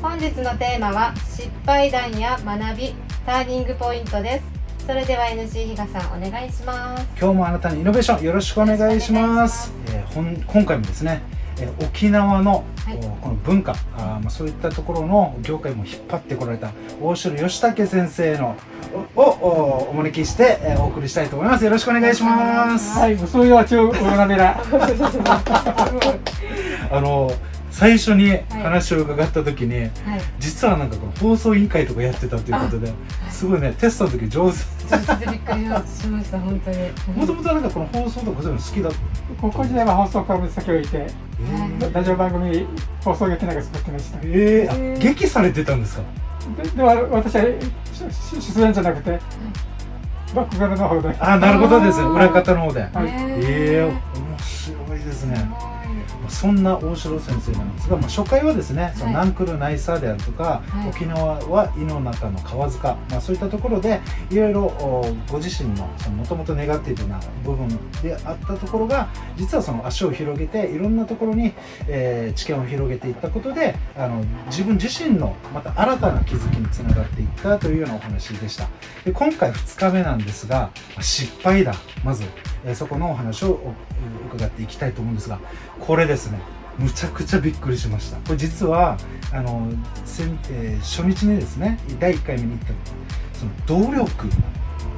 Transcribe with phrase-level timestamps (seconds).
[0.00, 2.94] 本日のテーマは失敗談や学び
[3.26, 4.86] ターニングポイントです。
[4.86, 7.04] それでは NC 比嘉さんお願いします。
[7.20, 9.72] 今日もあなたにイノベーションよろしくお願いします。
[9.88, 11.20] えー、ほん今回もですね、
[11.60, 16.70] えー、沖縄の、はい、この文化あ、まあ、そういったところの業界も引っ張ってこられた
[17.02, 18.56] 大城義武先生の
[19.16, 21.64] をおお招きして、えー、お送りしたいと思います。
[21.64, 23.00] よろしくお願いします。
[23.00, 24.62] はいそういうわけをおなめら。
[26.90, 27.32] あの
[27.78, 29.90] 最初に話を伺った時に、はい、
[30.40, 32.92] 実はなんかこの放送委員会とかやってたということで、
[33.30, 34.58] すごいねテストの時上手。
[34.88, 36.40] 上手でびっくりしました。
[36.40, 36.76] 本当に。
[37.16, 38.90] もともとなんかこの放送とかそういうの好きだ
[39.40, 42.66] 高校時代は放送から先を置いて、えー、ラジオ番組
[43.04, 44.18] 放送劇なんか作ってました。
[44.22, 46.02] えー、えー、劇されてたんですか？
[46.60, 49.20] ででは私は出演じゃなくて、
[50.34, 51.16] バック側の方で。
[51.20, 52.00] あなるほどです。
[52.00, 55.48] 裏方の方で、はい、ええー、面白いですね
[56.28, 67.68] そんな大城先生なんですが、まあ、初回はですね、はい、そのナンクルナイサーであるとか、はい、沖縄は井の中の川塚、まあ、そういったところでいろいろご自身のもともと願っているような部分
[68.02, 71.52] であったところが実はその足を広げていろんなところに、
[71.86, 78.68] えー、知見を広げていったことであの自分自身のまた新たな気づきにつながっていったというようなお話でした。
[79.04, 81.74] で今回2日目なんですが失敗だ。
[82.04, 82.24] まず、
[82.64, 83.60] えー、そこのお話を
[84.32, 85.40] 伺っていきたいと思うんですが
[85.80, 86.40] これですね。
[86.78, 88.18] むちゃくちゃびっくりしました。
[88.18, 88.96] これ実は
[89.32, 89.68] あの、
[90.50, 92.72] えー、初日にですね第1回目に行った
[93.36, 94.28] その動力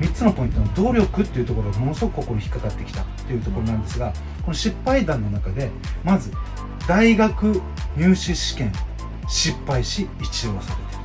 [0.00, 4.12] 3つのポイントの動力っていうところがものすごくここに引っかかってきたっていうところなんですが
[4.42, 5.70] この失敗談の中で
[6.04, 6.32] まず
[6.86, 7.60] 大学
[7.96, 8.72] 入試試験
[9.28, 10.98] 失敗し一応されてる。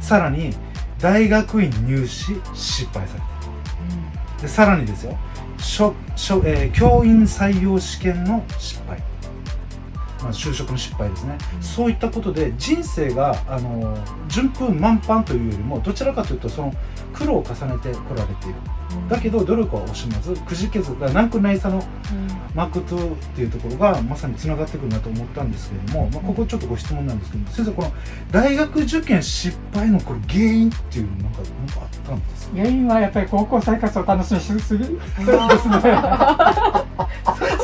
[0.00, 0.54] さらに
[0.98, 3.26] 大学院入試失敗されて
[4.36, 4.42] る。
[4.42, 5.16] でさらにですよ。
[5.62, 8.98] しょしょ、えー、教員採用試験の失敗、
[10.22, 13.96] まあ、就職の失敗ですね、うん、そういったことで人生があの
[14.28, 16.72] 順風満帆というよりもどちらかというとその
[17.12, 18.54] 苦労を重ねてこられている、
[18.92, 21.82] うん、だけど努力は惜しまずくじけず何くないさの
[22.54, 27.92] マーク2っていうところがまさにつながってくるなと思ったんですけれども、まあ、ここちょっとご質問なんですけど先生この
[28.30, 32.56] 大学受験失敗のこれ原因っていうのなんかなんかあったんですか？
[32.56, 35.26] 原因はやっぱり高校生活を楽しみしすぎですね。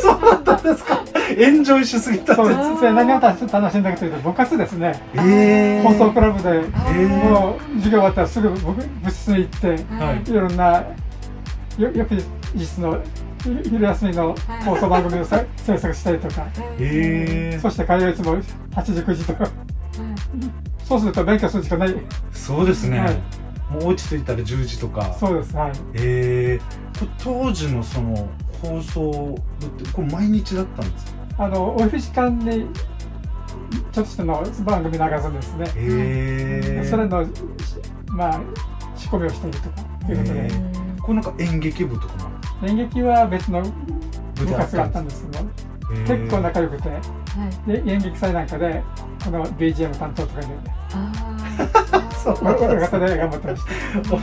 [0.01, 0.98] そうだったんですか？
[1.39, 2.93] エンジョイしすぎたそうです。
[2.93, 10.85] 何を楽しんだかというと部活ですね、えー、放送クラブで、えー、もう授業終わったらすぐ部室に行って、はい、いろんな
[11.79, 12.11] 翌
[12.55, 13.01] 日の
[13.45, 14.35] 昼休みの
[14.65, 15.25] 放送番組を
[15.57, 16.47] 制作したりとか、
[16.79, 19.35] えー、そして帰りいつも8時9時と。
[19.35, 19.49] か、
[20.85, 21.95] そうすると勉強する時間ない。
[22.33, 23.15] そうですね、はい、
[23.71, 25.15] もう落ち着いたら10時とか。
[25.21, 25.55] そうです。
[25.57, 25.73] はい。
[25.95, 28.29] ええー、当時のその
[28.61, 31.19] 放送ってこれ毎日だったんですか？
[31.39, 32.67] あのお昼時間に
[33.93, 37.25] ちょっとしたの番組流すんですね、えー、それの
[38.09, 38.41] まあ
[38.97, 39.71] 仕込みをしたりとか
[40.07, 42.69] ということで、えー、これなんか演劇部とかも？
[42.69, 43.63] 演劇は別の
[44.35, 45.45] 部活があったんですけど
[46.17, 46.97] 結構仲良くて、は
[47.67, 48.83] い、で演劇祭なんかで
[49.25, 50.49] この BGM 担当とかで。
[52.19, 53.63] そう、親方で頑張ってまし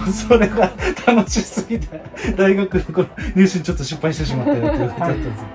[0.06, 0.12] た。
[0.12, 0.70] それが
[1.08, 2.04] 楽しすぎて、
[2.36, 3.06] 大学の
[3.36, 5.48] 入試ちょっと失敗してしまったよっていうことだったんですよ。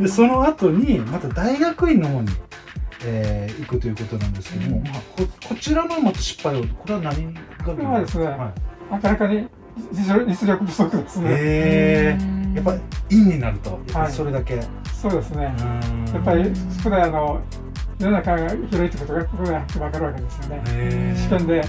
[0.00, 2.28] で、その後に、また大学院の方に、
[3.04, 8.52] えー、行くということなんですけども、まあ、ここちらのまた失敗を、これは何がこれはですね、は
[8.88, 9.46] い、なかなかに
[9.92, 11.28] 実力不足ですね。
[11.30, 12.18] へ
[12.54, 12.74] やっぱ
[13.10, 13.78] 院になると、
[14.10, 15.54] それだけ、はい、そうですね。
[16.12, 17.40] やっぱりそこであの
[17.98, 21.14] 世の中が広いってことがここで分かるわけですよね。
[21.16, 21.62] 試験で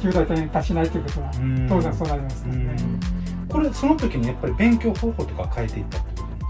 [0.00, 1.30] 9大点に達しないということは
[1.68, 2.76] 当然そうなりますね。
[3.48, 5.98] これその時にやっぱり勉強方法とか変えていった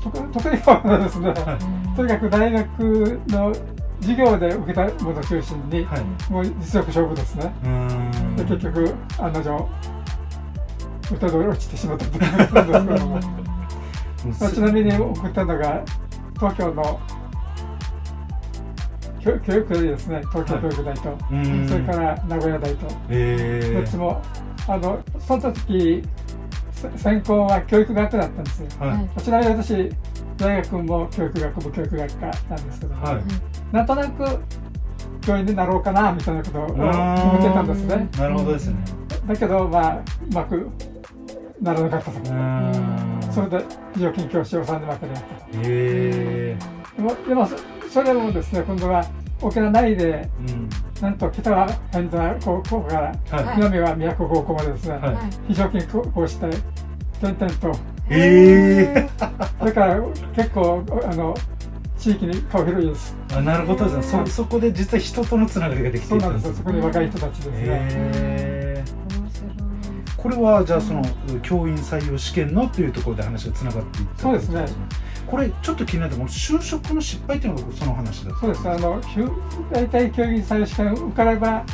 [0.08, 3.52] ってこと特にはですね、はい、とにかく大学の
[4.00, 7.52] 授業で受けたものを中心に、はい、もう実力勝負ですね。
[8.36, 9.68] で結局案の定
[11.14, 13.20] 歌通り落ちてしまったということですけども。
[14.40, 15.82] まあ、ちなみに送ったのが
[16.34, 17.00] 東京の
[19.20, 24.22] 教育大ですね東京教育大と、はい、それから名古屋大と、えー、どっちも
[24.69, 26.02] あのその時
[26.96, 29.90] 専攻は教育学科だったんですよ、はい、ちなみに私
[30.37, 33.23] 大学も教育学部教育学科なんですけども、はい、
[33.73, 34.40] なんとなく
[35.23, 38.08] 教員になろうかなみたいなことを思ってたんですね。
[38.19, 38.76] なるほどですね。
[39.26, 40.02] だけどまあう
[40.32, 40.69] まく
[41.61, 43.12] ならなかったと。
[43.32, 43.64] それで
[43.96, 46.56] 常勤教師を3年枠でやったとへ
[46.96, 47.49] でもでも
[47.88, 49.05] それもですね今度は
[49.40, 50.69] 沖縄内で、うん、
[51.02, 53.00] なんと北は変な高校から、
[53.37, 55.16] はい、南は宮古高校までですね、はい、
[55.49, 56.49] 非常勤講師で
[57.20, 57.70] 転々と。
[58.08, 59.10] へえ。
[59.19, 60.00] だから
[60.37, 61.34] 結構あの
[61.99, 63.16] 地域に顔広いです。
[63.34, 64.22] あなるほどですね。
[64.26, 66.46] そそこで実は人とのつながりができてそうなんです。
[66.46, 68.84] よそこに若い人たちですね。
[70.16, 71.02] これはじゃあその
[71.43, 74.66] 教員採用試験のっていうところで話がつながっていったそうですね
[75.26, 78.69] これちょっと気になっても就職の失敗っていうのがその話だそうです。
[78.69, 79.00] あの
[79.70, 81.64] 大体教員採用試験受かれば、はい、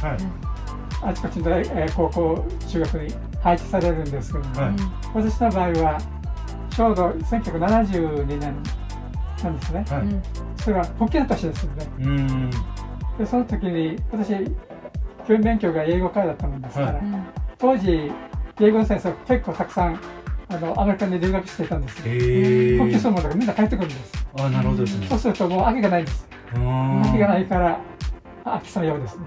[1.02, 4.72] あちこちの大、え高校中学に配置されるんですけども、はい、
[5.14, 6.00] 私の場合は
[6.70, 8.40] ちょうど1972年
[9.42, 12.50] なんですね、はい、それは保険年ですよね。
[13.18, 14.28] でその時に私
[15.26, 17.02] 教員勉強が英語からだったもんですから、はい、
[17.58, 18.10] 当時
[18.60, 20.00] 英語の先生結構たくさん
[20.50, 22.04] あのアメリカに留学していたんですよ。
[22.04, 24.26] 復帰するものがみんな帰ってくるんです。
[24.38, 25.06] あなるほどですね。
[25.06, 26.26] そうするともう空きがないんです。
[26.52, 27.80] 空きがないから
[28.44, 29.26] 空きさのようですね。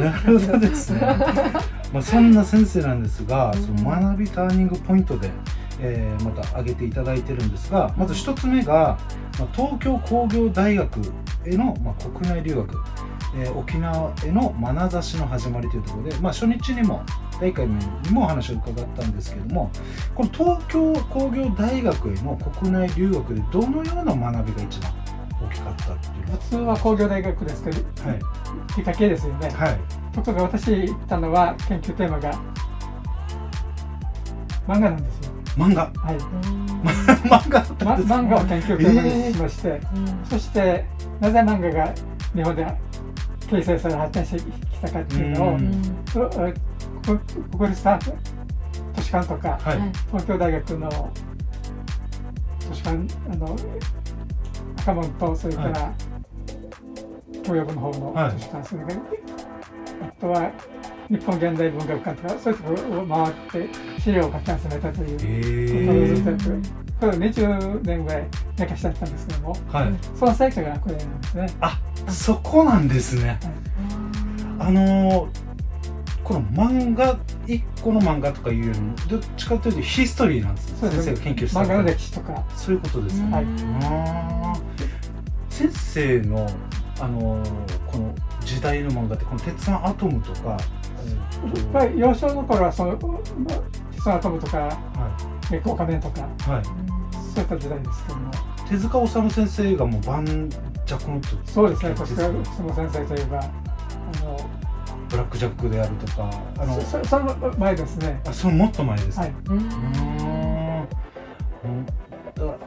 [0.00, 1.00] なるほどですね。
[1.92, 5.30] まあそんな先生なんですが、その学びターニングポイントで。
[5.78, 8.98] えー、また挙げていただいてるんですがまず1つ目が、
[9.38, 11.00] まあ、東京工業大学
[11.44, 12.82] への、まあ、国内留学
[13.34, 17.04] えー、沖縄への眼差しの始まりというところで、まあ、初日にも
[17.40, 19.70] 第1回目にもお話を伺ったんですけども
[20.14, 24.92] この東京工業大学への国内留学でどのような学びが一番
[25.42, 27.76] 大きかったっていう普通は工業大学ですけど、
[28.08, 28.20] はい、
[28.76, 29.78] 理科系ですよね、はい、
[30.14, 32.32] ところが私行ったのは研究テーマが
[34.66, 35.32] 漫画なんですよ。
[35.56, 35.92] 漫画。
[35.96, 36.16] はい。
[37.26, 40.84] 漫画漫画を研究テーマにしまして、えー、そして
[41.20, 41.94] なぜ漫画が
[42.34, 42.66] 日本で
[43.46, 45.72] 形成され発展してきたかっていうのを、うん、
[47.58, 47.98] 国立さ
[48.94, 51.12] 図書館とか、はい、東京大学の
[52.60, 52.90] 図書館
[53.30, 53.56] あの
[54.78, 55.94] 赤門とそれから、はい、
[57.42, 58.96] 東洋部の方の図書館、それから
[60.08, 60.52] あとは
[61.08, 63.34] 日本現代文学館とかそういうところを回っ
[63.68, 68.26] て資料を書き集めたということをずっとやってこれ20年ぐらい
[68.58, 71.46] 寝かしちゃったんですけども、はい、その成果がこれなんですね。
[71.60, 73.38] あそこなんですね。
[74.58, 75.46] はい、あのー
[76.26, 77.16] この漫画
[77.46, 80.90] 一個の漫画とかいうよりもどっちかというとヒストリーなんですね。
[80.90, 81.60] 先生が研究した。
[81.60, 82.44] 漫画の歴史とか。
[82.56, 83.46] そういうことですね、はい、
[85.48, 86.50] 先生の
[86.98, 87.40] あの
[87.86, 90.56] この時代の漫画ってこの「鉄腕アトム」とか、
[91.74, 92.96] えー、幼少の頃はその
[93.92, 94.68] 「鉄腕アトム」とか
[95.35, 96.26] 「月光仮面」とか、は
[96.60, 98.30] い、そういった時代ですけども。
[98.68, 100.24] 手塚治虫先生がもう盤
[100.86, 102.30] 石のそうですね手塚治
[102.62, 103.42] 虫先生といえばあ
[104.24, 104.50] の
[105.08, 108.20] ブラック・ジャックであるとかあのそその前ですね。
[108.26, 109.34] あそのもっと前ですはい。
[109.46, 109.66] うん。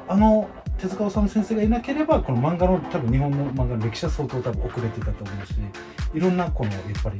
[0.07, 5.55] あの手塚治虫先生がいなければこの漫画の多分日本の漫画の歴史は相当多分遅れてたと思うし
[6.13, 7.17] いろんなこのやっぱり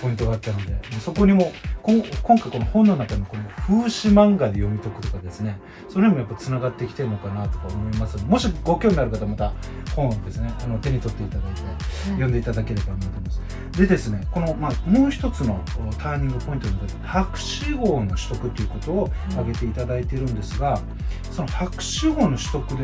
[0.00, 1.52] ポイントがあったのでそこにも
[1.82, 5.58] 今回この本の中のこの風刺漫画で読み解くとかですね
[5.88, 8.24] それもやっぱつながってきてるのかなとか思います。
[8.26, 9.52] もしご興味ある方また
[9.94, 11.60] 本をですねあの手に取っていただいて
[12.08, 15.62] 読んでいただければと思います、うん、でですねこの、まあ、もう一つの
[15.98, 20.80] ターニングポイントの中で博士号の取得ということを挙げていただいているんですが、
[21.30, 22.76] その博士号の取得で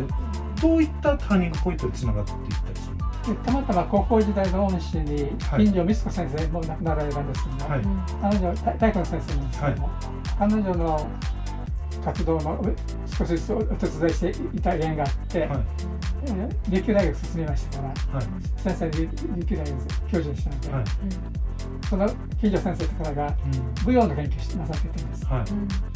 [0.60, 2.96] どういったターニングポイントでつながっていったりする
[3.44, 7.82] たまたま高校時代の恩師に金城美津子先生も亡くなられたんですけど、はい、
[8.20, 11.10] 彼女体育の先生なんですけども、はい、彼女の
[12.04, 12.64] 活動の
[13.06, 15.60] 少しずつお手伝いしていた縁があって、はい。
[16.24, 18.26] えー、琉球大学進みましたから、はい、
[18.56, 19.08] 先生琉
[19.44, 20.84] 球大学教授でしたので、はい、
[21.88, 22.08] その
[22.40, 23.36] 金城先生とかが
[23.84, 25.44] 舞踊の研究してなさってたんです、は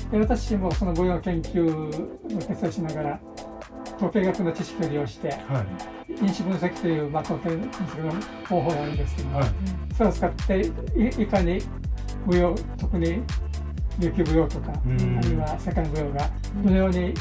[0.09, 3.21] い、で私もその舞踊の研究の手伝いしながら
[3.97, 5.97] 統計学の知識を利用して、はい。
[6.23, 8.13] 因子分析という、まあ、統計分析の
[8.49, 9.49] 方法があるんですけども、はい、
[9.95, 11.61] それを使っていいかに
[12.27, 13.23] 舞踊特に
[13.99, 16.31] 琉球舞踊とかあるいは世界の舞踊が
[16.63, 17.15] どのように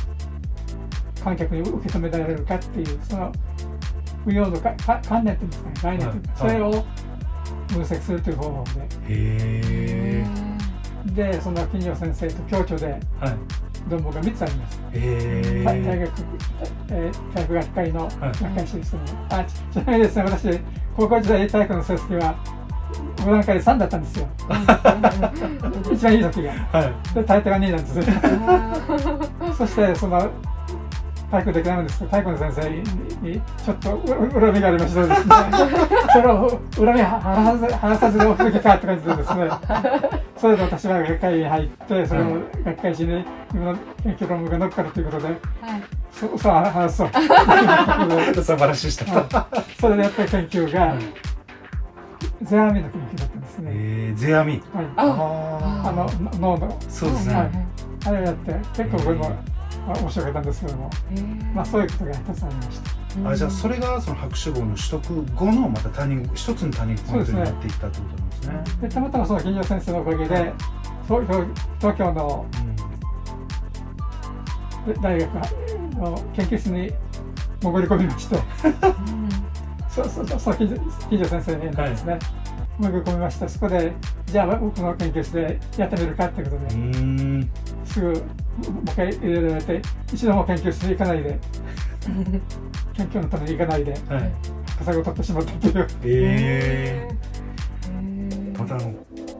[1.23, 3.31] 観客に受け止められるかっていうその
[4.25, 6.71] 舞踊のかか観念というんですかね概念というか、はい、それを
[7.67, 8.63] 分析するという方法
[9.07, 10.54] で。
[11.13, 13.65] でその金城先生と共著で、はい。
[13.89, 14.81] 論文が3つあります。
[14.93, 16.11] え大学、
[16.89, 18.91] えー、体育学会の学会誌です。
[18.91, 20.59] けども、はい、あちなみにですね、私、
[20.95, 22.35] 高校時代体育の成績は、
[23.17, 24.27] 5段階で3だったんですよ。
[25.93, 26.51] 一番いい時が。
[26.71, 27.99] はい、で、体育が2なんです。
[27.99, 28.05] ね。
[29.55, 30.29] そして、その、
[31.31, 33.89] 体育できないんですけど、体育の先生にちょっと
[34.39, 35.35] 恨みがありましてですね、
[36.13, 39.49] それを恨み晴らさずにおくべきかって感じでですね、
[40.45, 45.37] それで私は学会に入って、それを学会誌に自分の研究論文が載っかるということで、はい、
[46.11, 47.09] そそう話そう。
[48.45, 49.57] 素晴らしいした。
[49.81, 50.93] それでやった研究が、
[52.43, 53.71] ゼアミの研究だったんですね。
[53.73, 54.61] えー、ゼアミ。
[54.71, 54.85] はい。
[54.97, 56.07] ああの
[56.39, 56.77] 脳の。
[56.89, 57.33] そうですね。
[57.33, 57.49] はい、
[58.05, 59.31] あれをやって結構これも
[59.99, 60.91] 面白かったんですけども、
[61.55, 62.94] まあ、そういうことが一つありました。
[63.23, 68.77] あじゃあそれがその博士号の取得後のまたターニング一つのターニングポイントになっていったということなんですね。
[68.81, 70.53] で、ね、たまたまその金城先生のおかげで
[71.07, 71.23] 東
[71.79, 72.45] 東京の、
[75.01, 75.33] 大学
[75.97, 76.91] の研究室に
[77.61, 78.35] 潜り込みまして、
[79.87, 80.67] そうそうそう、金
[81.11, 82.21] 城先生にですね、はい、
[82.79, 83.47] 潜り込みました。
[83.47, 83.93] そこで、
[84.25, 86.69] じゃあ僕の研究室でやってみるかっていうことで、
[87.85, 88.17] すぐもう
[88.83, 89.81] 一回入れられて、
[90.11, 91.39] 一度も研究室に行かないで、
[92.93, 94.31] 研究のために行かないで、はい、
[94.79, 95.87] 博士を取ってしまったという。
[96.03, 98.93] えー、またあの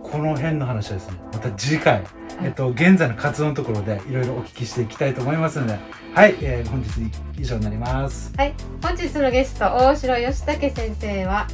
[0.04, 2.04] この辺の話はですねまた次回、
[2.42, 5.78] えっと、現在の活動のところでいろいろお聞きしていきたいと思いますので
[6.16, 8.34] はい、えー、本日以上になります。
[8.38, 8.54] はい。
[8.82, 11.48] 本日のゲスト大城義武先生は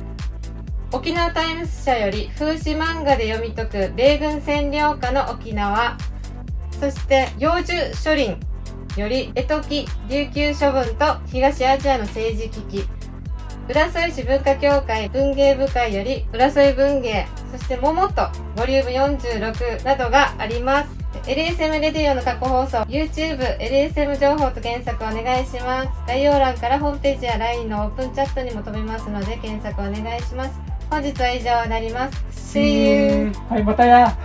[0.91, 5.98] 沖縄タイムス社より風刺漫画で読み解く米軍占領下の沖縄。
[6.80, 8.38] そして幼獣書林
[8.98, 12.86] より絵解き琉球処分と東アジアの政治危機。
[13.69, 20.89] 浦添市文化協会文芸部会より浦添文芸そして桃とボリューム46などがあります。
[21.25, 25.89] LSM レディオの過去放送 YouTube LSM 情報と検索お願いします。
[26.07, 30.60] 概要欄からホームページや LINE のオープンチャットにも飛べますので検索お願いします。
[30.89, 32.57] 本日は以上になります。
[32.57, 33.31] See you!
[33.50, 34.17] はいまたや。